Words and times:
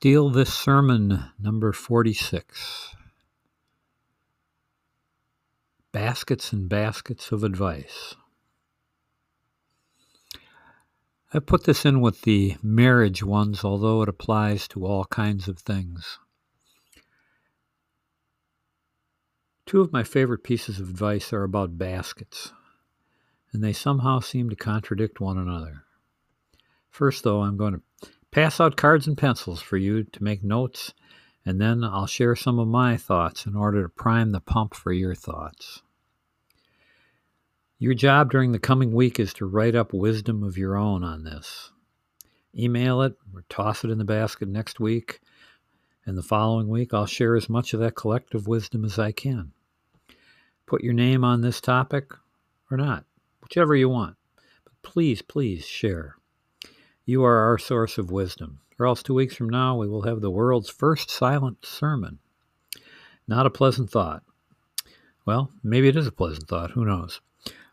Steal 0.00 0.30
This 0.30 0.54
Sermon, 0.54 1.24
number 1.38 1.74
46. 1.74 2.96
Baskets 5.92 6.54
and 6.54 6.70
Baskets 6.70 7.30
of 7.32 7.44
Advice. 7.44 8.14
I 11.34 11.38
put 11.40 11.64
this 11.64 11.84
in 11.84 12.00
with 12.00 12.22
the 12.22 12.56
marriage 12.62 13.22
ones, 13.22 13.62
although 13.62 14.00
it 14.00 14.08
applies 14.08 14.66
to 14.68 14.86
all 14.86 15.04
kinds 15.04 15.48
of 15.48 15.58
things. 15.58 16.18
Two 19.66 19.82
of 19.82 19.92
my 19.92 20.02
favorite 20.02 20.42
pieces 20.42 20.80
of 20.80 20.88
advice 20.88 21.30
are 21.30 21.42
about 21.42 21.76
baskets, 21.76 22.54
and 23.52 23.62
they 23.62 23.74
somehow 23.74 24.20
seem 24.20 24.48
to 24.48 24.56
contradict 24.56 25.20
one 25.20 25.36
another. 25.36 25.82
First, 26.88 27.22
though, 27.22 27.42
I'm 27.42 27.58
going 27.58 27.74
to 27.74 27.82
pass 28.30 28.60
out 28.60 28.76
cards 28.76 29.06
and 29.06 29.18
pencils 29.18 29.60
for 29.60 29.76
you 29.76 30.04
to 30.04 30.22
make 30.22 30.42
notes, 30.42 30.94
and 31.44 31.60
then 31.60 31.82
I'll 31.84 32.06
share 32.06 32.36
some 32.36 32.58
of 32.58 32.68
my 32.68 32.96
thoughts 32.96 33.46
in 33.46 33.56
order 33.56 33.82
to 33.82 33.88
prime 33.88 34.30
the 34.30 34.40
pump 34.40 34.74
for 34.74 34.92
your 34.92 35.14
thoughts. 35.14 35.82
Your 37.78 37.94
job 37.94 38.30
during 38.30 38.52
the 38.52 38.58
coming 38.58 38.92
week 38.92 39.18
is 39.18 39.32
to 39.34 39.46
write 39.46 39.74
up 39.74 39.94
wisdom 39.94 40.42
of 40.42 40.58
your 40.58 40.76
own 40.76 41.02
on 41.02 41.24
this. 41.24 41.72
Email 42.54 43.00
it 43.00 43.14
or 43.34 43.44
toss 43.48 43.84
it 43.84 43.90
in 43.90 43.96
the 43.96 44.04
basket 44.04 44.48
next 44.48 44.80
week. 44.80 45.20
And 46.04 46.16
the 46.16 46.22
following 46.22 46.68
week, 46.68 46.92
I'll 46.92 47.06
share 47.06 47.36
as 47.36 47.48
much 47.48 47.72
of 47.72 47.80
that 47.80 47.94
collective 47.94 48.46
wisdom 48.46 48.84
as 48.84 48.98
I 48.98 49.12
can. 49.12 49.52
Put 50.66 50.84
your 50.84 50.92
name 50.92 51.24
on 51.24 51.40
this 51.40 51.60
topic 51.60 52.12
or 52.70 52.76
not, 52.76 53.04
whichever 53.40 53.74
you 53.74 53.88
want. 53.88 54.16
But 54.64 54.74
please, 54.82 55.22
please 55.22 55.64
share. 55.64 56.16
You 57.10 57.24
are 57.24 57.38
our 57.38 57.58
source 57.58 57.98
of 57.98 58.12
wisdom, 58.12 58.60
or 58.78 58.86
else 58.86 59.02
two 59.02 59.14
weeks 59.14 59.34
from 59.34 59.48
now 59.48 59.76
we 59.76 59.88
will 59.88 60.02
have 60.02 60.20
the 60.20 60.30
world's 60.30 60.70
first 60.70 61.10
silent 61.10 61.66
sermon. 61.66 62.20
Not 63.26 63.46
a 63.46 63.50
pleasant 63.50 63.90
thought. 63.90 64.22
Well, 65.26 65.50
maybe 65.60 65.88
it 65.88 65.96
is 65.96 66.06
a 66.06 66.12
pleasant 66.12 66.46
thought. 66.46 66.70
Who 66.70 66.84
knows? 66.84 67.20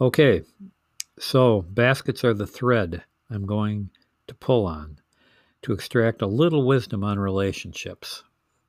Okay, 0.00 0.42
so 1.16 1.62
baskets 1.62 2.24
are 2.24 2.34
the 2.34 2.44
thread 2.44 3.04
I'm 3.30 3.46
going 3.46 3.90
to 4.26 4.34
pull 4.34 4.66
on 4.66 4.98
to 5.62 5.72
extract 5.72 6.22
a 6.22 6.26
little 6.26 6.66
wisdom 6.66 7.04
on 7.04 7.20
relationships. 7.20 8.24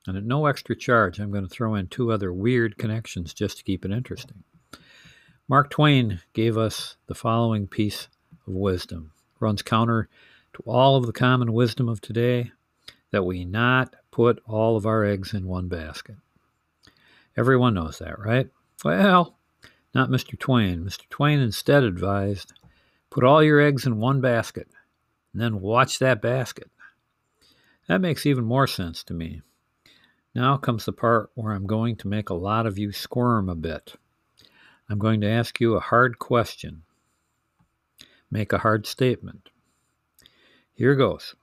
And 0.06 0.16
at 0.16 0.22
no 0.22 0.46
extra 0.46 0.76
charge, 0.76 1.18
I'm 1.18 1.32
going 1.32 1.42
to 1.42 1.50
throw 1.50 1.74
in 1.74 1.88
two 1.88 2.12
other 2.12 2.32
weird 2.32 2.78
connections 2.78 3.34
just 3.34 3.58
to 3.58 3.64
keep 3.64 3.84
it 3.84 3.90
interesting. 3.90 4.44
Mark 5.48 5.70
Twain 5.70 6.20
gave 6.34 6.56
us 6.56 6.98
the 7.08 7.16
following 7.16 7.66
piece 7.66 8.06
of 8.46 8.52
wisdom. 8.54 9.10
Runs 9.40 9.62
counter 9.62 10.08
to 10.54 10.62
all 10.66 10.96
of 10.96 11.06
the 11.06 11.12
common 11.12 11.52
wisdom 11.52 11.88
of 11.88 12.00
today 12.00 12.52
that 13.10 13.24
we 13.24 13.44
not 13.44 13.94
put 14.10 14.42
all 14.46 14.76
of 14.76 14.86
our 14.86 15.04
eggs 15.04 15.34
in 15.34 15.46
one 15.46 15.68
basket. 15.68 16.16
Everyone 17.36 17.74
knows 17.74 17.98
that, 17.98 18.18
right? 18.18 18.48
Well, 18.84 19.38
not 19.94 20.10
Mr. 20.10 20.38
Twain. 20.38 20.84
Mr. 20.84 21.08
Twain 21.08 21.40
instead 21.40 21.82
advised 21.82 22.52
put 23.10 23.24
all 23.24 23.42
your 23.42 23.60
eggs 23.60 23.86
in 23.86 23.98
one 23.98 24.20
basket 24.20 24.68
and 25.32 25.42
then 25.42 25.60
watch 25.60 25.98
that 25.98 26.22
basket. 26.22 26.70
That 27.88 28.00
makes 28.00 28.26
even 28.26 28.44
more 28.44 28.66
sense 28.66 29.02
to 29.04 29.14
me. 29.14 29.42
Now 30.34 30.56
comes 30.56 30.86
the 30.86 30.92
part 30.92 31.30
where 31.34 31.52
I'm 31.52 31.66
going 31.66 31.96
to 31.96 32.08
make 32.08 32.30
a 32.30 32.34
lot 32.34 32.66
of 32.66 32.78
you 32.78 32.92
squirm 32.92 33.48
a 33.48 33.54
bit. 33.54 33.94
I'm 34.88 34.98
going 34.98 35.20
to 35.20 35.28
ask 35.28 35.60
you 35.60 35.74
a 35.74 35.80
hard 35.80 36.18
question, 36.18 36.82
make 38.30 38.52
a 38.52 38.58
hard 38.58 38.86
statement. 38.86 39.50
Here 40.82 40.96
goes. 40.96 41.36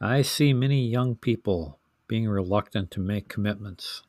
I 0.00 0.22
see 0.22 0.52
many 0.52 0.86
young 0.86 1.16
people 1.16 1.80
being 2.06 2.28
reluctant 2.28 2.88
to 2.92 3.00
make 3.00 3.28
commitments, 3.28 4.04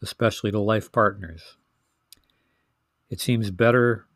especially 0.00 0.50
to 0.52 0.58
life 0.58 0.90
partners. 0.90 1.58
It 3.10 3.20
seems 3.20 3.50
better 3.50 4.06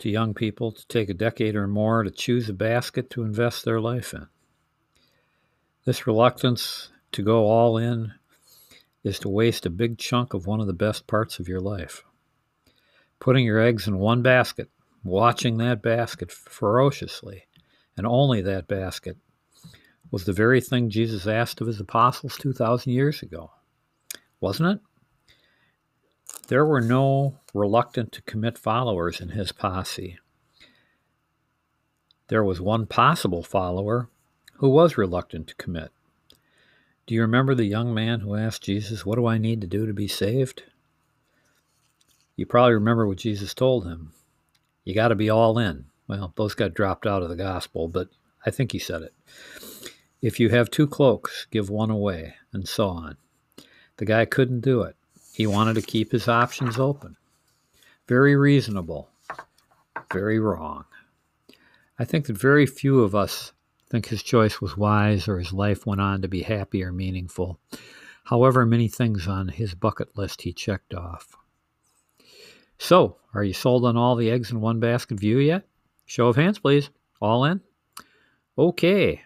to 0.00 0.10
young 0.10 0.34
people 0.34 0.72
to 0.72 0.84
take 0.88 1.08
a 1.08 1.14
decade 1.14 1.54
or 1.54 1.68
more 1.68 2.02
to 2.02 2.10
choose 2.10 2.48
a 2.48 2.52
basket 2.52 3.08
to 3.10 3.22
invest 3.22 3.64
their 3.64 3.80
life 3.80 4.12
in. 4.12 4.26
This 5.84 6.08
reluctance 6.08 6.90
to 7.12 7.22
go 7.22 7.46
all 7.46 7.78
in 7.78 8.14
is 9.04 9.20
to 9.20 9.28
waste 9.28 9.64
a 9.64 9.70
big 9.70 9.96
chunk 9.96 10.34
of 10.34 10.48
one 10.48 10.58
of 10.58 10.66
the 10.66 10.72
best 10.72 11.06
parts 11.06 11.38
of 11.38 11.46
your 11.46 11.60
life. 11.60 12.02
Putting 13.20 13.44
your 13.46 13.60
eggs 13.60 13.86
in 13.86 14.00
one 14.00 14.22
basket, 14.22 14.70
watching 15.04 15.58
that 15.58 15.82
basket 15.82 16.32
ferociously, 16.32 17.44
and 18.00 18.06
only 18.06 18.40
that 18.40 18.66
basket, 18.66 19.18
was 20.10 20.24
the 20.24 20.32
very 20.32 20.58
thing 20.58 20.88
Jesus 20.88 21.26
asked 21.26 21.60
of 21.60 21.66
his 21.66 21.78
apostles 21.78 22.38
2,000 22.38 22.90
years 22.90 23.20
ago, 23.20 23.50
wasn't 24.40 24.70
it? 24.70 24.80
There 26.48 26.64
were 26.64 26.80
no 26.80 27.40
reluctant 27.52 28.10
to 28.12 28.22
commit 28.22 28.56
followers 28.56 29.20
in 29.20 29.28
his 29.28 29.52
posse. 29.52 30.18
There 32.28 32.42
was 32.42 32.58
one 32.58 32.86
possible 32.86 33.42
follower 33.42 34.08
who 34.54 34.70
was 34.70 34.96
reluctant 34.96 35.48
to 35.48 35.54
commit. 35.56 35.90
Do 37.06 37.14
you 37.14 37.20
remember 37.20 37.54
the 37.54 37.66
young 37.66 37.92
man 37.92 38.20
who 38.20 38.34
asked 38.34 38.62
Jesus, 38.62 39.04
What 39.04 39.16
do 39.16 39.26
I 39.26 39.36
need 39.36 39.60
to 39.60 39.66
do 39.66 39.84
to 39.84 39.92
be 39.92 40.08
saved? 40.08 40.62
You 42.34 42.46
probably 42.46 42.72
remember 42.72 43.06
what 43.06 43.18
Jesus 43.18 43.52
told 43.52 43.84
him. 43.84 44.14
You 44.84 44.94
got 44.94 45.08
to 45.08 45.14
be 45.14 45.28
all 45.28 45.58
in. 45.58 45.84
Well, 46.10 46.32
those 46.34 46.56
got 46.56 46.74
dropped 46.74 47.06
out 47.06 47.22
of 47.22 47.28
the 47.28 47.36
gospel, 47.36 47.86
but 47.86 48.08
I 48.44 48.50
think 48.50 48.72
he 48.72 48.80
said 48.80 49.02
it. 49.02 49.14
If 50.20 50.40
you 50.40 50.48
have 50.48 50.68
two 50.68 50.88
cloaks, 50.88 51.46
give 51.52 51.70
one 51.70 51.88
away, 51.88 52.34
and 52.52 52.66
so 52.66 52.88
on. 52.88 53.16
The 53.98 54.06
guy 54.06 54.24
couldn't 54.24 54.62
do 54.62 54.82
it. 54.82 54.96
He 55.32 55.46
wanted 55.46 55.74
to 55.74 55.82
keep 55.82 56.10
his 56.10 56.26
options 56.26 56.80
open. 56.80 57.16
Very 58.08 58.34
reasonable, 58.34 59.08
very 60.12 60.40
wrong. 60.40 60.84
I 61.96 62.04
think 62.04 62.26
that 62.26 62.36
very 62.36 62.66
few 62.66 63.04
of 63.04 63.14
us 63.14 63.52
think 63.88 64.06
his 64.06 64.24
choice 64.24 64.60
was 64.60 64.76
wise 64.76 65.28
or 65.28 65.38
his 65.38 65.52
life 65.52 65.86
went 65.86 66.00
on 66.00 66.22
to 66.22 66.28
be 66.28 66.42
happy 66.42 66.82
or 66.82 66.90
meaningful. 66.90 67.60
However, 68.24 68.66
many 68.66 68.88
things 68.88 69.28
on 69.28 69.46
his 69.46 69.76
bucket 69.76 70.18
list 70.18 70.42
he 70.42 70.52
checked 70.52 70.92
off. 70.92 71.36
So, 72.78 73.18
are 73.32 73.44
you 73.44 73.52
sold 73.52 73.84
on 73.84 73.96
all 73.96 74.16
the 74.16 74.32
eggs 74.32 74.50
in 74.50 74.60
one 74.60 74.80
basket 74.80 75.20
view 75.20 75.38
yet? 75.38 75.69
Show 76.10 76.26
of 76.26 76.34
hands, 76.34 76.58
please. 76.58 76.90
All 77.20 77.44
in? 77.44 77.60
Okay. 78.58 79.22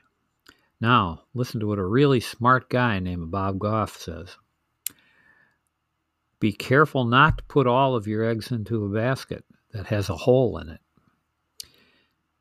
Now, 0.83 1.22
listen 1.33 1.59
to 1.61 1.67
what 1.67 1.78
a 1.78 1.87
really 1.87 2.21
smart 2.21 2.69
guy 2.69 2.99
named 2.99 3.31
Bob 3.31 3.59
Goff 3.59 3.97
says. 3.97 4.37
Be 6.41 6.53
careful 6.53 7.06
not 7.06 7.39
to 7.39 7.45
put 7.45 7.67
all 7.67 7.97
of 7.97 8.06
your 8.06 8.22
eggs 8.22 8.50
into 8.50 8.84
a 8.84 8.91
basket 8.91 9.47
that 9.72 9.87
has 9.87 10.11
a 10.11 10.15
hole 10.15 10.59
in 10.59 10.69
it. 10.69 10.81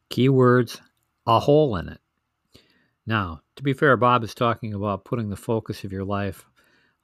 Keywords 0.09 0.81
a 1.25 1.39
hole 1.39 1.77
in 1.77 1.87
it. 1.87 2.01
Now, 3.05 3.43
to 3.55 3.63
be 3.63 3.71
fair, 3.71 3.95
Bob 3.95 4.25
is 4.25 4.35
talking 4.35 4.73
about 4.73 5.05
putting 5.05 5.29
the 5.29 5.37
focus 5.37 5.85
of 5.85 5.93
your 5.93 6.03
life 6.03 6.43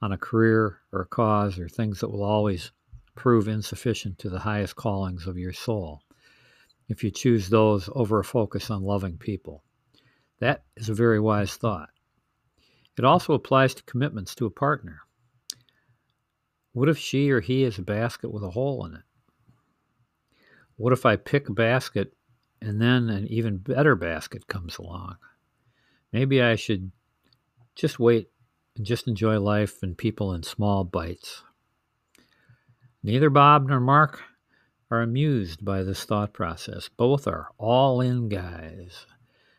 on 0.02 0.12
a 0.12 0.18
career 0.18 0.80
or 0.92 1.00
a 1.00 1.06
cause 1.06 1.58
or 1.58 1.70
things 1.70 2.00
that 2.00 2.10
will 2.10 2.22
always 2.22 2.70
prove 3.14 3.48
insufficient 3.48 4.18
to 4.18 4.28
the 4.28 4.40
highest 4.40 4.76
callings 4.76 5.26
of 5.26 5.38
your 5.38 5.54
soul 5.54 6.02
if 6.90 7.04
you 7.04 7.10
choose 7.10 7.48
those 7.48 7.88
over 7.94 8.18
a 8.18 8.24
focus 8.24 8.68
on 8.68 8.82
loving 8.82 9.16
people. 9.16 9.62
That 10.40 10.64
is 10.76 10.88
a 10.88 10.94
very 10.94 11.20
wise 11.20 11.54
thought. 11.54 11.90
It 12.98 13.04
also 13.04 13.32
applies 13.32 13.74
to 13.74 13.84
commitments 13.84 14.34
to 14.34 14.46
a 14.46 14.50
partner. 14.50 15.02
What 16.72 16.88
if 16.88 16.98
she 16.98 17.30
or 17.30 17.40
he 17.40 17.62
is 17.62 17.78
a 17.78 17.82
basket 17.82 18.32
with 18.32 18.42
a 18.42 18.50
hole 18.50 18.84
in 18.86 18.94
it? 18.94 19.02
What 20.76 20.92
if 20.92 21.06
I 21.06 21.14
pick 21.14 21.48
a 21.48 21.52
basket 21.52 22.12
and 22.60 22.82
then 22.82 23.08
an 23.08 23.28
even 23.28 23.58
better 23.58 23.94
basket 23.94 24.48
comes 24.48 24.76
along? 24.76 25.16
Maybe 26.12 26.42
I 26.42 26.56
should 26.56 26.90
just 27.76 28.00
wait 28.00 28.30
and 28.76 28.84
just 28.84 29.06
enjoy 29.06 29.38
life 29.38 29.80
and 29.82 29.96
people 29.96 30.34
in 30.34 30.42
small 30.42 30.82
bites. 30.82 31.44
Neither 33.04 33.30
Bob 33.30 33.68
nor 33.68 33.78
Mark 33.78 34.22
are 34.90 35.02
amused 35.02 35.64
by 35.64 35.82
this 35.82 36.04
thought 36.04 36.32
process. 36.32 36.88
Both 36.96 37.26
are 37.26 37.48
all 37.58 38.00
in 38.00 38.28
guys. 38.28 39.06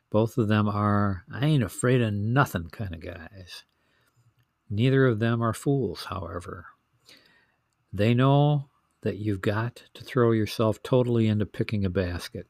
Both 0.10 0.38
of 0.38 0.50
them 0.50 0.68
are, 0.68 1.24
I 1.32 1.46
ain't 1.46 1.64
afraid 1.64 2.02
of 2.02 2.14
nothing 2.14 2.70
kind 2.70 2.94
of 2.94 3.02
guys. 3.02 3.64
Neither 4.70 5.06
of 5.06 5.20
them 5.20 5.42
are 5.42 5.54
fools, 5.54 6.06
however. 6.10 6.66
They 7.94 8.14
know 8.14 8.70
that 9.02 9.18
you've 9.18 9.42
got 9.42 9.84
to 9.94 10.04
throw 10.04 10.32
yourself 10.32 10.84
totally 10.84 11.28
into 11.28 11.46
picking 11.46 11.86
a 11.86 11.90
basket, 11.90 12.48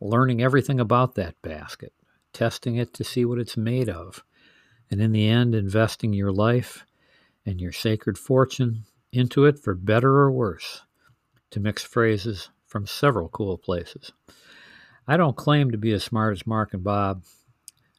learning 0.00 0.42
everything 0.42 0.78
about 0.78 1.14
that 1.16 1.40
basket, 1.42 1.92
testing 2.32 2.76
it 2.76 2.94
to 2.94 3.04
see 3.04 3.24
what 3.24 3.38
it's 3.38 3.56
made 3.56 3.88
of, 3.88 4.22
and 4.90 5.00
in 5.00 5.12
the 5.12 5.28
end, 5.28 5.54
investing 5.54 6.12
your 6.12 6.32
life 6.32 6.84
and 7.44 7.60
your 7.60 7.72
sacred 7.72 8.16
fortune 8.16 8.84
into 9.12 9.44
it 9.44 9.58
for 9.58 9.74
better 9.74 10.16
or 10.16 10.30
worse, 10.30 10.82
to 11.50 11.60
mix 11.60 11.82
phrases 11.82 12.50
from 12.66 12.86
several 12.86 13.28
cool 13.28 13.58
places. 13.58 14.12
I 15.06 15.16
don't 15.16 15.36
claim 15.36 15.70
to 15.70 15.78
be 15.78 15.92
as 15.92 16.04
smart 16.04 16.32
as 16.32 16.46
Mark 16.46 16.74
and 16.74 16.84
Bob, 16.84 17.24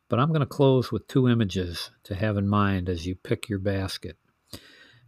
But 0.10 0.20
I'm 0.20 0.30
going 0.30 0.42
to 0.42 0.46
close 0.48 0.92
with 0.92 1.08
two 1.08 1.28
images 1.30 1.92
to 2.04 2.16
have 2.16 2.36
in 2.36 2.48
mind 2.48 2.90
as 2.90 3.06
you 3.06 3.16
pick 3.16 3.48
your 3.48 3.60
basket 3.60 4.18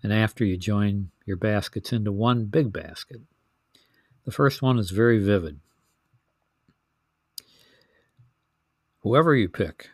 and 0.04 0.14
after 0.14 0.46
you 0.46 0.58
join 0.58 1.10
your 1.26 1.38
baskets 1.38 1.92
into 1.92 2.12
one 2.12 2.46
big 2.46 2.72
basket. 2.72 3.22
The 4.26 4.32
first 4.32 4.62
one 4.62 4.78
is 4.78 4.92
very 4.92 5.18
vivid. 5.18 5.60
Whoever 9.00 9.36
you 9.36 9.50
pick, 9.50 9.90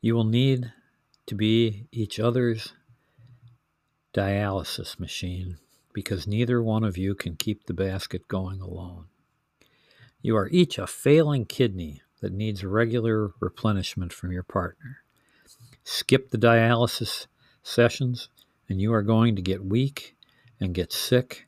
you 0.00 0.14
will 0.14 0.24
need 0.24 0.72
to 1.26 1.34
be 1.34 1.88
each 1.90 2.20
other's 2.20 2.74
dialysis 4.14 4.98
machine 5.00 5.58
because 5.92 6.26
neither 6.26 6.62
one 6.62 6.84
of 6.84 6.96
you 6.96 7.14
can 7.14 7.36
keep 7.36 7.64
the 7.64 7.74
basket 7.74 8.28
going 8.28 8.60
alone. 8.60 9.06
You 10.22 10.36
are 10.36 10.48
each 10.48 10.78
a 10.78 10.86
failing 10.86 11.46
kidney 11.46 12.02
that 12.20 12.32
needs 12.32 12.64
regular 12.64 13.32
replenishment 13.40 14.12
from 14.12 14.32
your 14.32 14.42
partner. 14.42 14.98
Skip 15.84 16.30
the 16.30 16.38
dialysis 16.38 17.26
sessions, 17.62 18.28
and 18.68 18.80
you 18.80 18.92
are 18.92 19.02
going 19.02 19.34
to 19.36 19.42
get 19.42 19.64
weak 19.64 20.16
and 20.60 20.74
get 20.74 20.92
sick, 20.92 21.46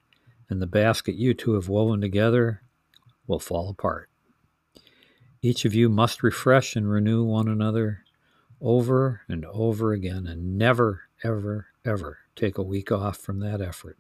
and 0.49 0.61
the 0.61 0.67
basket 0.67 1.15
you 1.15 1.35
two 1.35 1.55
have 1.55 1.69
woven 1.69 2.01
together 2.01 2.63
will 3.27 3.39
fall 3.39 3.69
apart. 3.69 4.09
Each 5.43 5.65
of 5.65 5.75
you 5.75 5.89
must 5.89 6.23
refresh 6.23 6.77
and 6.77 6.91
renew 6.91 7.25
one 7.25 7.49
another 7.49 8.05
over 8.61 9.23
and 9.29 9.45
over 9.47 9.93
again, 9.93 10.27
and 10.27 10.57
never, 10.57 11.03
ever, 11.23 11.67
ever 11.85 12.19
take 12.37 12.59
a 12.59 12.63
week 12.63 12.91
off 12.91 13.19
from 13.19 13.41
that 13.41 13.61
effort. 13.61 13.99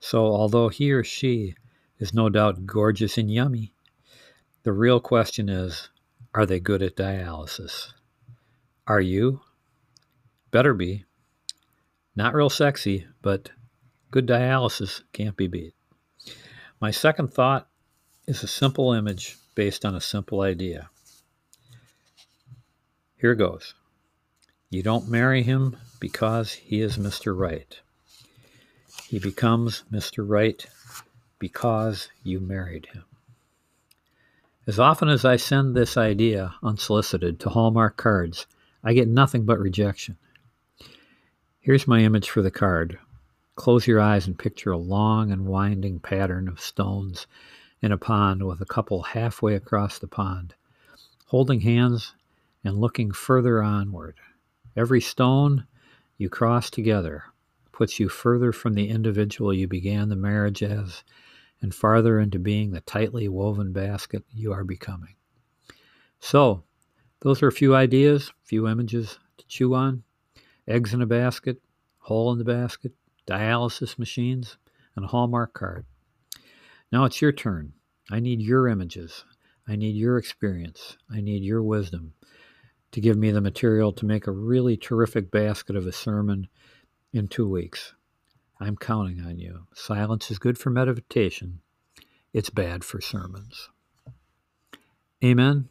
So, 0.00 0.26
although 0.26 0.68
he 0.68 0.92
or 0.92 1.02
she 1.02 1.54
is 1.98 2.14
no 2.14 2.28
doubt 2.28 2.66
gorgeous 2.66 3.18
and 3.18 3.30
yummy, 3.30 3.72
the 4.62 4.72
real 4.72 5.00
question 5.00 5.48
is 5.48 5.88
are 6.34 6.44
they 6.44 6.60
good 6.60 6.82
at 6.82 6.96
dialysis? 6.96 7.92
Are 8.86 9.00
you? 9.00 9.40
Better 10.50 10.74
be. 10.74 11.04
Not 12.14 12.34
real 12.34 12.50
sexy, 12.50 13.06
but 13.22 13.50
good 14.10 14.26
dialysis 14.26 15.02
can't 15.12 15.36
be 15.36 15.46
beat. 15.46 15.74
My 16.80 16.90
second 16.90 17.32
thought 17.32 17.68
is 18.26 18.42
a 18.42 18.48
simple 18.48 18.92
image 18.92 19.36
based 19.54 19.84
on 19.84 19.94
a 19.94 20.00
simple 20.00 20.42
idea. 20.42 20.90
Here 23.16 23.34
goes. 23.34 23.74
You 24.68 24.82
don't 24.82 25.08
marry 25.08 25.42
him 25.42 25.76
because 26.00 26.52
he 26.52 26.82
is 26.82 26.98
Mr. 26.98 27.36
Right. 27.36 27.80
He 29.08 29.20
becomes 29.20 29.84
Mr. 29.92 30.24
Right 30.26 30.66
because 31.38 32.08
you 32.24 32.40
married 32.40 32.86
him. 32.86 33.04
As 34.66 34.80
often 34.80 35.08
as 35.08 35.24
I 35.24 35.36
send 35.36 35.76
this 35.76 35.96
idea 35.96 36.56
unsolicited 36.60 37.38
to 37.38 37.50
Hallmark 37.50 37.96
cards, 37.96 38.48
I 38.82 38.94
get 38.94 39.06
nothing 39.06 39.44
but 39.44 39.60
rejection. 39.60 40.16
Here's 41.60 41.86
my 41.86 42.00
image 42.00 42.28
for 42.30 42.42
the 42.42 42.50
card. 42.50 42.98
Close 43.54 43.86
your 43.86 44.00
eyes 44.00 44.26
and 44.26 44.36
picture 44.36 44.72
a 44.72 44.76
long 44.76 45.30
and 45.30 45.46
winding 45.46 46.00
pattern 46.00 46.48
of 46.48 46.60
stones 46.60 47.28
in 47.80 47.92
a 47.92 47.98
pond 47.98 48.44
with 48.44 48.60
a 48.60 48.66
couple 48.66 49.02
halfway 49.02 49.54
across 49.54 50.00
the 50.00 50.08
pond, 50.08 50.54
holding 51.26 51.60
hands 51.60 52.14
and 52.64 52.76
looking 52.76 53.12
further 53.12 53.62
onward. 53.62 54.16
Every 54.76 55.00
stone 55.00 55.64
you 56.18 56.28
cross 56.28 56.70
together 56.70 57.22
puts 57.76 58.00
you 58.00 58.08
further 58.08 58.52
from 58.52 58.72
the 58.72 58.88
individual 58.88 59.52
you 59.52 59.68
began 59.68 60.08
the 60.08 60.16
marriage 60.16 60.62
as 60.62 61.04
and 61.60 61.74
farther 61.74 62.18
into 62.18 62.38
being 62.38 62.70
the 62.70 62.80
tightly 62.80 63.28
woven 63.28 63.70
basket 63.70 64.24
you 64.32 64.50
are 64.50 64.64
becoming. 64.64 65.14
So, 66.18 66.64
those 67.20 67.42
are 67.42 67.48
a 67.48 67.52
few 67.52 67.74
ideas, 67.74 68.28
a 68.28 68.46
few 68.46 68.66
images 68.66 69.18
to 69.36 69.46
chew 69.46 69.74
on. 69.74 70.04
Eggs 70.66 70.94
in 70.94 71.02
a 71.02 71.06
basket, 71.06 71.60
hole 71.98 72.32
in 72.32 72.38
the 72.38 72.44
basket, 72.44 72.92
dialysis 73.26 73.98
machines, 73.98 74.56
and 74.94 75.04
a 75.04 75.08
Hallmark 75.08 75.52
card. 75.52 75.84
Now 76.90 77.04
it's 77.04 77.20
your 77.20 77.32
turn. 77.32 77.74
I 78.10 78.20
need 78.20 78.40
your 78.40 78.68
images. 78.68 79.26
I 79.68 79.76
need 79.76 79.96
your 79.96 80.16
experience. 80.16 80.96
I 81.10 81.20
need 81.20 81.42
your 81.42 81.62
wisdom 81.62 82.14
to 82.92 83.02
give 83.02 83.18
me 83.18 83.32
the 83.32 83.42
material 83.42 83.92
to 83.92 84.06
make 84.06 84.26
a 84.26 84.32
really 84.32 84.78
terrific 84.78 85.30
basket 85.30 85.76
of 85.76 85.86
a 85.86 85.92
sermon 85.92 86.48
in 87.16 87.28
two 87.28 87.48
weeks. 87.48 87.94
I'm 88.60 88.76
counting 88.76 89.20
on 89.20 89.38
you. 89.38 89.66
Silence 89.74 90.30
is 90.30 90.38
good 90.38 90.58
for 90.58 90.70
meditation, 90.70 91.60
it's 92.32 92.50
bad 92.50 92.84
for 92.84 93.00
sermons. 93.00 93.70
Amen. 95.24 95.68